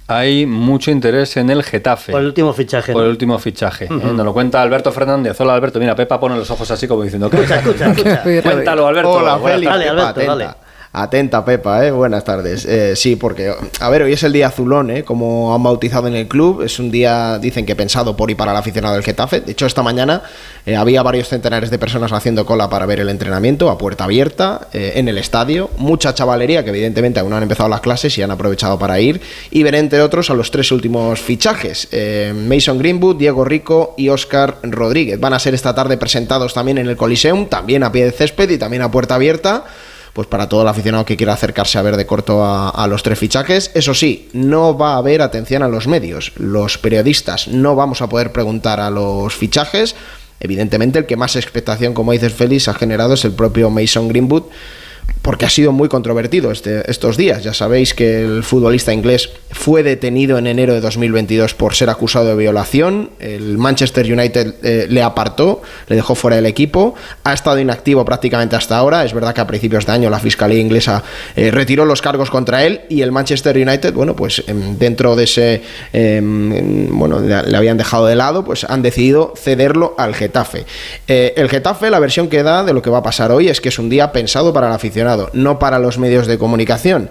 Hay 0.07 0.45
mucho 0.45 0.91
interés 0.91 1.38
en 1.38 1.50
el 1.50 1.63
Getafe. 1.63 2.11
Por 2.11 2.19
el 2.21 2.27
último 2.27 2.51
fichaje. 2.53 2.91
Por 2.91 3.01
¿no? 3.01 3.05
el 3.05 3.11
último 3.11 3.39
fichaje. 3.39 3.85
¿eh? 3.85 3.89
Nos 3.89 4.25
lo 4.25 4.33
cuenta 4.33 4.61
Alberto 4.61 4.91
Fernández. 4.91 5.39
Hola 5.39 5.55
Alberto, 5.55 5.79
mira, 5.79 5.95
Pepa 5.95 6.19
pone 6.19 6.35
los 6.35 6.51
ojos 6.51 6.69
así 6.69 6.85
como 6.88 7.03
diciendo... 7.03 7.29
¿qué? 7.29 7.44
Escucha, 7.44 7.91
escucha. 7.91 8.21
Cuéntalo 8.44 8.85
Alberto. 8.85 9.11
Hola, 9.11 9.39
Félix. 9.39 9.71
Dale, 9.71 9.89
Alberto, 9.89 10.09
atenta. 10.09 10.35
dale. 10.35 10.62
Atenta, 10.95 11.44
Pepa, 11.44 11.84
¿eh? 11.88 11.90
buenas 11.90 12.24
tardes. 12.24 12.66
Eh, 12.66 12.95
sí, 12.95 13.16
porque, 13.16 13.51
a 13.80 13.90
ver, 13.90 14.04
hoy 14.04 14.13
es 14.13 14.22
el 14.22 14.31
día 14.31 14.45
azulón, 14.45 14.92
¿eh? 14.92 15.04
como 15.04 15.56
han 15.56 15.63
bautizado 15.63 16.07
en 16.07 16.13
el 16.13 16.28
club. 16.28 16.62
Es 16.62 16.78
un 16.78 16.92
día, 16.92 17.40
dicen 17.40 17.66
que 17.66 17.75
pensado 17.75 18.16
por 18.16 18.30
y 18.30 18.36
para 18.36 18.51
el 18.51 18.57
aficionado 18.57 18.94
del 18.94 19.04
Getafe. 19.04 19.42
De 19.42 19.54
hecho, 19.54 19.66
esta 19.66 19.81
mañana 19.81 20.22
eh, 20.68 20.75
había 20.75 21.01
varios 21.01 21.30
centenares 21.30 21.72
de 21.72 21.80
personas 21.80 22.12
haciendo 22.12 22.45
cola 22.45 22.69
para 22.69 22.86
ver 22.86 23.00
el 23.00 23.10
entrenamiento 23.10 23.72
a 23.72 23.78
puerta 23.80 24.04
abierta 24.04 24.68
eh, 24.72 24.94
en 24.98 25.07
el 25.07 25.18
estadio. 25.18 25.72
Mucha 25.78 26.13
chavalería 26.13 26.63
que, 26.63 26.69
evidentemente, 26.69 27.19
aún 27.19 27.31
no 27.31 27.38
han 27.38 27.44
empezado 27.44 27.69
las 27.69 27.81
clases 27.81 28.16
y 28.19 28.22
han 28.22 28.30
aprovechado 28.30 28.78
para 28.78 29.00
ir. 29.00 29.19
Y 29.50 29.63
ver, 29.63 29.74
entre 29.74 30.00
otros, 30.00 30.30
a 30.30 30.36
los 30.36 30.51
tres 30.51 30.72
últimos 30.72 31.19
fichajes: 31.19 31.90
Mason 32.36 32.78
Greenwood, 32.78 33.16
Diego 33.16 33.44
Rico 33.44 33.95
y 33.97 34.09
Oscar 34.09 34.57
Rodríguez. 34.62 35.19
Van 35.19 35.33
a 35.33 35.40
ser 35.40 35.56
esta 35.56 35.73
tarde 35.73 35.97
presentados 35.97 36.54
también 36.54 36.78
en 36.78 36.88
el 36.88 36.97
Coliseum, 36.97 37.47
también 37.47 37.81
a 37.81 37.92
pie 37.92 38.06
de 38.06 38.12
césped 38.12 38.47
y 38.52 38.59
también 38.59 38.83
a 38.83 38.92
puerta 38.92 39.16
abierta 39.16 39.66
pues 40.13 40.27
para 40.27 40.47
todo 40.47 40.61
el 40.61 40.67
aficionado 40.67 41.05
que 41.05 41.17
quiera 41.17 41.33
acercarse 41.33 41.77
a 41.79 41.81
ver 41.81 41.97
de 41.97 42.05
corto 42.05 42.43
a, 42.45 42.87
los 42.87 43.01
tres 43.01 43.17
fichajes. 43.17 43.71
Eso 43.73 43.95
sí, 43.95 44.29
no 44.33 44.77
va 44.77 44.93
a 44.93 44.97
haber 44.97 45.23
atención 45.23 45.63
a 45.63 45.67
los 45.67 45.87
medios. 45.87 46.33
Los 46.37 46.77
periodistas 46.77 47.47
no 47.47 47.75
vamos 47.75 48.01
a 48.01 48.07
poder 48.07 48.31
preguntar 48.31 48.79
a 48.79 48.91
los 48.91 49.33
fichajes. 49.33 49.95
Evidentemente, 50.39 50.99
el 50.99 51.07
que 51.07 51.17
más 51.17 51.35
expectación, 51.35 51.93
como 51.93 52.11
dices 52.11 52.33
Félix, 52.33 52.67
ha 52.67 52.73
generado 52.75 53.15
es 53.15 53.25
el 53.25 53.31
propio 53.31 53.71
Mason 53.71 54.07
Greenwood, 54.07 54.43
porque 55.23 55.45
ha 55.45 55.49
sido 55.49 55.71
muy 55.71 55.89
controvertido 55.89 56.51
este- 56.51 56.89
estos 56.92 57.18
días. 57.18 57.44
Ya 57.44 57.53
sabéis 57.56 57.95
que 57.95 58.21
el 58.21 58.44
futbolista 58.44 58.94
inglés 58.94 59.31
fue 59.51 59.81
detenido 59.81 60.37
en 60.37 60.45
enero 60.47 60.73
de 60.73 60.81
2022 60.81 61.53
por 61.56 61.73
ser 61.75 61.89
acusado 61.89 62.25
de 62.25 62.35
violación. 62.35 63.09
El 63.19 63.57
Manchester 63.57 64.06
United 64.11 64.56
eh, 64.63 64.85
le 64.89 65.01
apartó, 65.01 65.61
le 65.87 65.95
dejó 65.95 66.13
fuera 66.13 66.35
del 66.35 66.45
equipo. 66.45 66.94
Ha 67.23 67.33
estado 67.33 67.57
inactivo 67.57 68.03
prácticamente 68.03 68.56
hasta 68.57 68.77
ahora. 68.77 69.06
Es 69.06 69.13
verdad 69.13 69.33
que 69.33 69.42
a 69.42 69.47
principios 69.47 69.85
de 69.85 69.94
año 69.94 70.09
la 70.09 70.19
Fiscalía 70.19 70.59
inglesa 70.59 71.01
eh, 71.37 71.51
retiró 71.51 71.85
los 71.85 72.01
cargos 72.01 72.30
contra 72.30 72.65
él 72.65 72.81
y 72.89 73.01
el 73.01 73.13
Manchester 73.13 73.56
United, 73.57 73.94
bueno, 73.94 74.15
pues 74.15 74.44
em, 74.47 74.77
dentro 74.77 75.15
de 75.15 75.23
ese, 75.23 75.61
em, 75.94 76.89
bueno, 76.97 77.19
le 77.21 77.56
habían 77.57 77.77
dejado 77.77 78.07
de 78.07 78.15
lado, 78.15 78.44
pues 78.44 78.65
han 78.65 78.81
decidido 78.81 79.33
cederlo 79.37 79.95
al 79.97 80.15
Getafe. 80.15 80.65
Eh, 81.07 81.33
el 81.37 81.47
Getafe, 81.49 81.89
la 81.89 81.99
versión 81.99 82.27
que 82.27 82.44
da 82.44 82.63
de 82.65 82.73
lo 82.73 82.81
que 82.81 82.89
va 82.89 82.97
a 82.97 83.03
pasar 83.03 83.31
hoy 83.31 83.47
es 83.47 83.61
que 83.61 83.69
es 83.69 83.80
un 83.80 83.89
día 83.89 84.11
pensado 84.11 84.51
para 84.51 84.68
el 84.68 84.73
aficionado, 84.73 85.12
no 85.33 85.59
para 85.59 85.79
los 85.79 85.97
medios 85.97 86.27
de 86.27 86.37
comunicación 86.37 87.09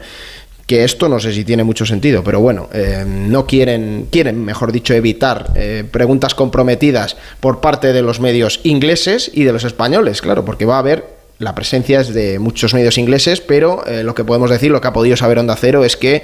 que 0.66 0.84
esto 0.84 1.08
no 1.08 1.18
sé 1.18 1.32
si 1.32 1.44
tiene 1.44 1.64
mucho 1.64 1.84
sentido, 1.84 2.22
pero 2.22 2.40
bueno, 2.40 2.68
eh, 2.72 3.04
no 3.06 3.46
quieren, 3.46 4.06
quieren, 4.10 4.42
mejor 4.44 4.72
dicho, 4.72 4.94
evitar 4.94 5.50
eh, 5.54 5.84
preguntas 5.90 6.34
comprometidas 6.34 7.16
por 7.40 7.60
parte 7.60 7.92
de 7.92 8.00
los 8.00 8.20
medios 8.20 8.60
ingleses 8.62 9.30
y 9.34 9.42
de 9.42 9.52
los 9.52 9.64
españoles, 9.64 10.22
claro, 10.22 10.44
porque 10.44 10.64
va 10.64 10.76
a 10.76 10.78
haber 10.78 11.04
la 11.38 11.54
presencia 11.56 12.00
es 12.00 12.14
de 12.14 12.38
muchos 12.38 12.72
medios 12.72 12.98
ingleses, 12.98 13.40
pero 13.40 13.84
eh, 13.86 14.04
lo 14.04 14.14
que 14.14 14.24
podemos 14.24 14.48
decir, 14.48 14.70
lo 14.70 14.80
que 14.80 14.88
ha 14.88 14.92
podido 14.92 15.16
saber 15.16 15.40
Onda 15.40 15.56
Cero 15.56 15.84
es 15.84 15.96
que 15.96 16.22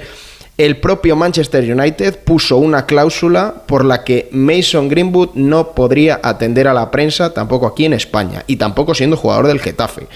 el 0.57 0.77
propio 0.77 1.15
Manchester 1.15 1.63
United 1.71 2.19
puso 2.19 2.57
una 2.57 2.85
cláusula 2.85 3.63
por 3.65 3.85
la 3.85 4.03
que 4.03 4.29
Mason 4.31 4.89
Greenwood 4.89 5.29
no 5.33 5.71
podría 5.71 6.19
atender 6.23 6.67
a 6.67 6.73
la 6.73 6.89
prensa 6.89 7.33
tampoco 7.33 7.67
aquí 7.67 7.85
en 7.85 7.93
España 7.93 8.43
y 8.47 8.55
tampoco 8.55 8.95
siendo 8.95 9.17
jugador 9.17 9.47
del 9.47 9.59
Getafe. 9.59 10.07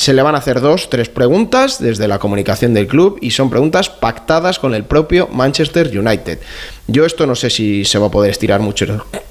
Se 0.00 0.14
le 0.14 0.22
van 0.22 0.34
a 0.34 0.38
hacer 0.38 0.62
dos, 0.62 0.88
tres 0.88 1.10
preguntas 1.10 1.78
desde 1.78 2.08
la 2.08 2.18
comunicación 2.18 2.72
del 2.72 2.86
club 2.86 3.18
y 3.20 3.32
son 3.32 3.50
preguntas 3.50 3.90
pactadas 3.90 4.58
con 4.58 4.74
el 4.74 4.84
propio 4.84 5.28
Manchester 5.30 5.90
United. 5.94 6.38
Yo 6.86 7.04
esto 7.04 7.26
no 7.26 7.34
sé 7.34 7.50
si 7.50 7.84
se 7.84 7.98
va 7.98 8.06
a 8.06 8.10
poder 8.10 8.30
estirar 8.30 8.60
mucho, 8.60 8.86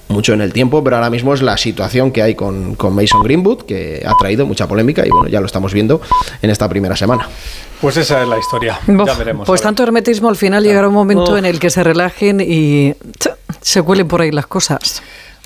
mucho 0.10 0.34
en 0.34 0.42
el 0.42 0.54
tiempo, 0.54 0.84
pero 0.84 0.98
ahora 0.98 1.10
mismo 1.10 1.34
es 1.34 1.42
la 1.42 1.58
situación 1.58 2.12
que 2.12 2.22
hay 2.22 2.36
con, 2.36 2.76
con 2.76 2.94
Mason 2.94 3.24
Greenwood, 3.24 3.64
que 3.64 4.04
ha 4.06 4.14
traído 4.20 4.46
mucha 4.46 4.68
polémica 4.68 5.04
y 5.08 5.10
bueno, 5.10 5.28
ya 5.28 5.40
lo 5.40 5.48
estamos 5.48 5.74
viendo 5.74 6.02
en 6.40 6.52
esta 6.52 6.70
primera 6.70 6.96
semana. 6.96 7.28
Pues 7.82 7.98
esa 7.98 8.22
es 8.22 8.28
la 8.28 8.38
historia. 8.38 8.80
Bof, 8.86 9.08
ya 9.08 9.16
veremos. 9.16 9.48
Pues 9.48 9.62
ver. 9.62 9.66
tanto 9.66 9.82
hermetismo, 9.82 10.30
al 10.30 10.36
final 10.36 10.62
llegará 10.62 10.88
un 10.88 10.94
momento 10.94 11.32
Uf. 11.32 11.40
en 11.40 11.46
el 11.46 11.60
que 11.60 11.72
se 11.72 11.84
relajen 11.84 12.42
y 12.42 12.94
se 13.60 13.82
cuelen 13.82 14.08
por 14.08 14.22
ahí 14.22 14.30
las 14.30 14.46
cosas. 14.46 15.02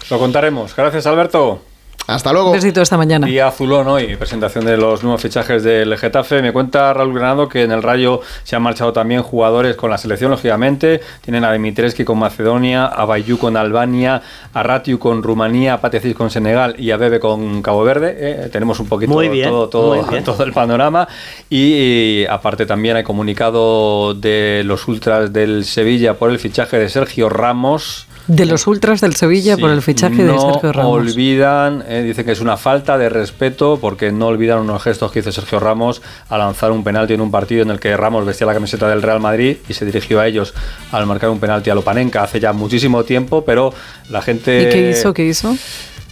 Lo 0.10 0.20
contaremos. 0.20 0.76
Gracias, 0.76 1.08
Alberto. 1.08 1.62
Hasta 2.08 2.34
luego. 2.34 2.50
Un 2.50 2.56
besito 2.56 2.82
esta 2.82 2.98
mañana. 2.98 3.28
Día 3.28 3.48
azulón 3.48 3.88
hoy, 3.88 4.16
presentación 4.18 4.66
de 4.66 4.78
los 4.78 5.04
nuevos 5.04 5.22
fichajes 5.22 5.64
del 5.64 5.98
Getafe. 5.98 6.42
Me 6.42 6.52
cuenta 6.52 6.94
Raúl 6.94 7.14
Granado 7.14 7.48
que 7.48 7.64
en 7.64 7.72
el 7.72 7.82
Rayo 7.82 8.22
se 8.44 8.56
han 8.56 8.62
marchado 8.62 8.92
también 8.92 9.22
jugadores 9.24 9.76
con 9.76 9.90
la 9.90 9.98
selección, 9.98 10.32
lógicamente. 10.32 11.02
Tienen 11.22 11.46
a 11.46 11.54
Dimitrescu 11.54 12.04
con 12.04 12.20
Macedonia, 12.20 12.86
a 12.86 13.06
Bayú 13.06 13.38
con 13.38 13.56
Albania, 13.56 14.22
a 14.54 14.64
Ratiu 14.64 15.00
con 15.00 15.24
Rumanía, 15.24 15.76
a 15.76 15.82
Patecis 15.82 16.16
con 16.16 16.30
Senegal 16.30 16.76
y 16.78 16.92
a 16.92 16.98
Bebe 16.98 17.20
con 17.20 17.62
Cabo 17.62 17.84
Verde. 17.84 18.16
Eh, 18.18 18.50
tenemos 18.52 18.80
un 18.80 18.88
poquito 18.88 19.14
Muy 19.14 19.30
bien, 19.30 19.50
todo, 19.50 19.70
todo, 19.70 19.96
muy 19.96 20.10
bien. 20.10 20.24
todo 20.26 20.44
el 20.44 20.52
panorama. 20.52 21.08
Y, 21.50 22.26
aparte 22.30 22.66
también 22.66 22.98
hay 22.98 23.04
comunicado 23.04 24.14
de 24.14 24.64
los 24.66 24.88
ultras 24.88 25.32
del 25.32 25.66
Sevilla 25.66 26.16
por 26.16 26.30
el 26.30 26.40
fichaje 26.40 26.78
de 26.78 26.90
Sergio 26.90 27.30
Ramos. 27.30 28.08
De 28.28 28.46
los 28.46 28.68
ultras 28.68 29.02
del 29.02 29.16
Sevilla 29.16 29.56
Sí, 29.56 29.62
por 29.62 29.72
el 29.72 29.82
fichaje 29.82 30.24
de 30.24 30.32
no 30.32 30.54
Sergio 30.54 30.72
Ramos. 30.72 30.92
olvidan, 30.94 31.84
eh, 31.88 32.04
dice 32.04 32.24
que 32.24 32.32
es 32.32 32.40
una 32.40 32.56
falta 32.56 32.98
de 32.98 33.10
respeto 33.10 33.80
porque 33.82 34.12
no 34.12 34.28
olvidan 34.28 34.60
unos 34.60 34.82
gestos 34.82 35.12
que 35.12 35.20
hizo 35.20 35.32
Sergio 35.32 35.60
Ramos 35.60 36.02
al 36.30 36.40
lanzar 36.40 36.72
un 36.72 36.84
penalti 36.84 37.14
en 37.14 37.22
un 37.22 37.32
partido 37.32 37.64
en 37.64 37.70
el 37.70 37.80
que 37.80 37.98
Ramos 37.98 38.26
vestía 38.26 38.48
la 38.48 38.54
camiseta 38.54 38.88
del 38.88 39.02
Real 39.02 39.20
Madrid 39.20 39.58
y 39.68 39.74
se 39.74 39.86
dirigió 39.86 40.22
a 40.22 40.28
ellos 40.28 40.54
al 40.92 41.06
marcar 41.06 41.30
un 41.32 41.40
penalti 41.40 41.70
a 41.70 41.76
Lopanenka 41.76 42.24
hace 42.24 42.40
ya 42.40 42.54
muchísimo 42.54 43.04
tiempo, 43.04 43.44
pero 43.44 43.74
la 44.10 44.22
gente... 44.22 44.64
¿Y 44.64 44.70
qué 44.70 44.90
hizo? 44.92 45.14
¿Qué 45.14 45.26
hizo? 45.26 45.56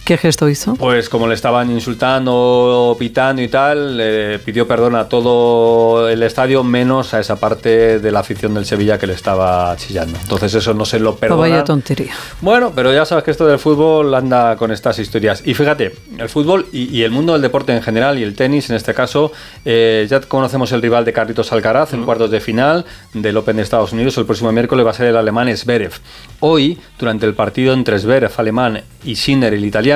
¿Qué 0.04 0.16
gesto 0.18 0.48
hizo? 0.48 0.74
Pues 0.74 1.08
como 1.08 1.28
le 1.28 1.34
estaban 1.34 1.70
insultando, 1.70 2.96
pitando 2.98 3.40
y 3.40 3.46
tal, 3.46 3.96
le 3.96 4.38
pidió 4.40 4.66
perdón 4.66 4.96
a 4.96 5.08
todo 5.08 6.08
el 6.08 6.22
estadio, 6.24 6.64
menos 6.64 7.14
a 7.14 7.20
esa 7.20 7.36
parte 7.36 8.00
de 8.00 8.10
la 8.10 8.18
afición 8.20 8.52
del 8.54 8.64
Sevilla 8.66 8.98
que 8.98 9.06
le 9.06 9.12
estaba 9.14 9.76
chillando. 9.76 10.18
Entonces 10.20 10.52
eso 10.54 10.74
no 10.74 10.84
se 10.84 10.98
lo 10.98 11.10
Oh, 11.10 11.16
perdona. 11.16 11.40
vaya 11.40 11.62
tontería. 11.64 12.12
Bueno, 12.40 12.72
pero 12.74 12.92
ya 12.92 13.04
sabes 13.04 13.22
que 13.22 13.30
esto 13.30 13.46
del 13.46 13.60
fútbol 13.60 14.12
anda 14.14 14.56
con 14.56 14.72
estas 14.72 14.98
historias. 14.98 15.42
Y 15.46 15.54
fíjate, 15.54 15.94
el 16.18 16.28
fútbol 16.28 16.66
y, 16.72 16.84
y 16.96 17.04
el 17.04 17.12
mundo 17.12 17.34
del 17.34 17.42
deporte 17.42 17.72
en 17.72 17.82
general 17.82 18.18
y 18.18 18.24
el 18.24 18.34
tenis 18.34 18.70
en 18.70 18.76
este 18.76 18.94
caso, 18.94 19.30
eh, 19.64 20.04
ya 20.10 20.20
conocemos 20.20 20.72
el 20.72 20.82
rival 20.82 21.04
de 21.04 21.12
Carlitos 21.12 21.52
Alcaraz 21.52 21.92
en 21.92 22.04
cuartos 22.04 22.30
de 22.30 22.40
final 22.40 22.84
del 23.14 23.36
Open 23.36 23.54
de 23.56 23.62
Estados 23.62 23.92
Unidos. 23.92 24.18
El 24.18 24.26
próximo 24.26 24.50
miércoles 24.50 24.84
va 24.84 24.90
a 24.90 24.94
ser 24.94 25.06
el 25.06 25.16
alemán 25.16 25.54
Zverev. 25.56 25.92
Hoy, 26.40 26.76
durante 26.98 27.24
el 27.24 27.34
partido 27.34 27.72
entre 27.72 27.98
Zverev, 28.00 28.32
alemán, 28.36 28.82
y 29.04 29.16
Sinner, 29.16 29.52
el 29.52 29.64
italiano, 29.64 29.91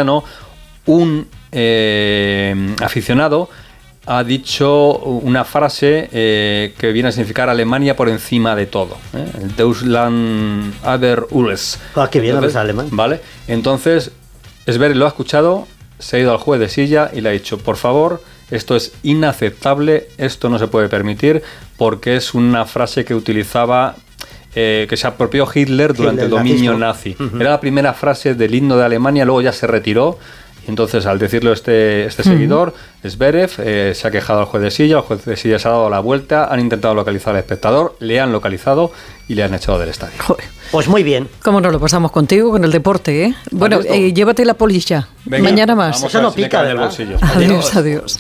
un 0.87 1.29
eh, 1.53 2.75
aficionado 2.83 3.49
ha 4.07 4.23
dicho 4.23 4.93
una 4.99 5.45
frase 5.45 6.09
eh, 6.13 6.75
que 6.79 6.93
viene 6.93 7.09
a 7.09 7.13
significar 7.13 7.49
Alemania 7.49 7.97
por 7.97 8.09
encima 8.09 8.55
de 8.55 8.67
todo. 8.67 8.97
¿eh? 9.15 9.27
El 9.43 9.57
Deutschland 9.57 10.75
alles. 10.85 11.79
Ah, 11.97 12.09
qué 12.11 12.21
bien 12.21 12.35
Entonces, 12.37 12.57
alemán. 12.57 12.89
Vale, 12.91 13.21
entonces 13.49 14.13
Sver 14.67 14.97
lo 14.97 15.05
ha 15.05 15.09
escuchado, 15.09 15.67
se 15.99 16.17
ha 16.17 16.21
ido 16.21 16.33
al 16.33 16.39
juez 16.39 16.61
de 16.61 16.69
silla 16.69 17.11
y 17.13 17.21
le 17.21 17.31
ha 17.31 17.33
dicho, 17.33 17.59
por 17.59 17.77
favor, 17.77 18.23
esto 18.51 18.77
es 18.77 18.93
inaceptable, 19.03 20.09
esto 20.19 20.49
no 20.49 20.59
se 20.59 20.69
puede 20.69 20.89
permitir, 20.89 21.43
porque 21.77 22.17
es 22.17 22.35
una 22.35 22.65
frase 22.65 23.05
que 23.05 23.15
utilizaba, 23.15 23.97
eh, 24.57 24.87
que 24.89 24.97
se 24.97 25.07
apropió 25.07 25.47
Hitler 25.55 25.95
durante 25.95 26.25
Hitler, 26.25 26.25
el 26.25 26.31
dominio 26.49 26.77
nazismo. 26.77 27.27
nazi. 27.27 27.37
Era 27.41 27.51
la 27.51 27.61
primera 27.61 27.93
frase 27.95 28.35
del 28.35 28.55
himno 28.55 28.77
de 28.77 28.85
Alemania, 28.85 29.25
luego 29.25 29.43
ya 29.43 29.53
se 29.53 29.67
retiró. 29.69 30.19
Entonces, 30.69 31.07
al 31.07 31.21
decirlo 31.21 31.53
este, 31.53 32.07
este 32.07 32.25
seguidor, 32.25 32.75
Zverev, 33.07 33.51
eh, 33.59 33.93
se 33.95 34.09
ha 34.09 34.11
quejado 34.11 34.41
al 34.41 34.47
juez 34.47 34.65
de 34.65 34.73
silla, 34.73 34.97
el 34.97 35.03
juez 35.03 35.25
de 35.25 35.37
silla 35.37 35.61
se 35.61 35.69
ha 35.69 35.71
dado 35.71 35.89
la 35.89 36.01
vuelta, 36.01 36.47
han 36.53 36.59
intentado 36.59 36.93
localizar 36.93 37.35
al 37.35 37.39
espectador, 37.39 37.95
le 38.01 38.19
han 38.19 38.33
localizado 38.33 38.91
y 39.29 39.37
le 39.37 39.45
han 39.45 39.55
echado 39.55 39.79
del 39.79 39.91
estadio. 39.91 40.15
Joder. 40.27 40.45
Pues 40.73 40.89
muy 40.89 41.05
bien. 41.05 41.29
¿Cómo 41.45 41.61
no 41.61 41.71
lo 41.71 41.79
pasamos 41.79 42.11
contigo 42.11 42.51
con 42.51 42.65
el 42.65 42.73
deporte, 42.73 43.27
eh? 43.27 43.35
Bueno, 43.53 43.79
eh, 43.85 44.13
llévate 44.13 44.45
la 44.45 44.55
polilla. 44.55 45.07
Venga, 45.25 45.45
Mañana 45.45 45.77
más. 45.77 46.03
Eso 46.03 46.21
no 46.21 46.33
si 46.33 46.43
pica, 46.43 46.63
el 46.63 46.67
¿verdad? 46.67 46.83
bolsillo. 46.83 47.17
Adiós, 47.23 47.77
adiós. 47.77 48.19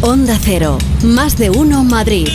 Onda 0.00 0.36
Cero, 0.40 0.78
más 1.04 1.38
de 1.38 1.50
uno 1.50 1.84
Madrid. 1.84 2.26